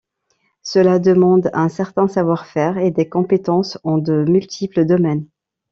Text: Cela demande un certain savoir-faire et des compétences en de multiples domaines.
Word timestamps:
Cela 0.63 0.97
demande 0.97 1.51
un 1.53 1.69
certain 1.69 2.07
savoir-faire 2.07 2.79
et 2.79 2.89
des 2.89 3.07
compétences 3.07 3.77
en 3.83 3.99
de 3.99 4.25
multiples 4.27 4.83
domaines. 4.83 5.27